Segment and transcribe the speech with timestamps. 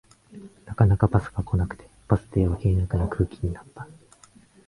[0.65, 3.87] なかなかバスが来なくてバス停は険悪な空気になった